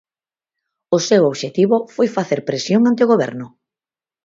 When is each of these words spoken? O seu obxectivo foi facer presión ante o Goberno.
O 0.95 0.99
seu 1.07 1.21
obxectivo 1.31 1.75
foi 1.95 2.07
facer 2.17 2.39
presión 2.49 2.81
ante 2.89 3.03
o 3.05 3.11
Goberno. 3.13 3.47